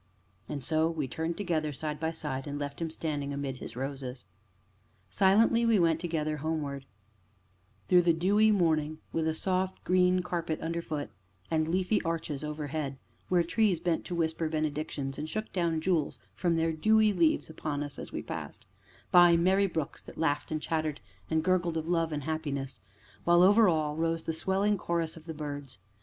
'"And 0.49 0.63
so 0.63 0.89
we 0.89 1.07
turned 1.07 1.37
together, 1.37 1.71
side 1.71 1.99
by 1.99 2.11
side, 2.11 2.47
and 2.47 2.57
left 2.57 2.81
him 2.81 2.89
standing 2.89 3.31
amid 3.31 3.57
his 3.57 3.75
roses. 3.75 4.25
Silently 5.11 5.63
we 5.63 5.77
went 5.77 5.99
together, 5.99 6.37
homewards, 6.37 6.87
through 7.87 8.01
the 8.01 8.11
dewy 8.11 8.49
morning, 8.49 8.97
with 9.13 9.27
a 9.27 9.35
soft, 9.35 9.83
green 9.83 10.23
carpet 10.23 10.59
underfoot, 10.59 11.11
and 11.51 11.67
leafy 11.67 12.01
arches 12.01 12.43
overhead, 12.43 12.97
where 13.29 13.43
trees 13.43 13.79
bent 13.79 14.03
to 14.05 14.15
whisper 14.15 14.49
benedictions, 14.49 15.19
and 15.19 15.29
shook 15.29 15.53
down 15.53 15.79
jewels 15.79 16.17
from 16.33 16.55
their 16.55 16.71
dewy 16.71 17.13
leaves 17.13 17.47
upon 17.47 17.83
us 17.83 17.99
as 17.99 18.11
we 18.11 18.23
passed; 18.23 18.65
by 19.11 19.37
merry 19.37 19.67
brooks 19.67 20.01
that 20.01 20.17
laughed 20.17 20.49
and 20.49 20.63
chattered, 20.63 20.99
and 21.29 21.43
gurgled 21.43 21.77
of 21.77 21.87
love 21.87 22.11
and 22.11 22.23
happiness, 22.23 22.81
while 23.23 23.43
over 23.43 23.69
all 23.69 23.95
rose 23.95 24.23
the 24.23 24.33
swelling 24.33 24.79
chorus 24.79 25.15
of 25.15 25.25
the 25.27 25.33
birds. 25.35 25.77